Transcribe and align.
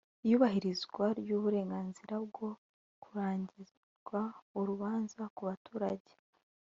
Iyubahirizwa 0.25 1.05
ry 1.19 1.29
uburenganzira 1.37 2.13
bwo 2.25 2.49
kurangirizwa 3.03 4.21
urubanza 4.59 5.21
ku 5.35 5.41
baturage 5.49 6.13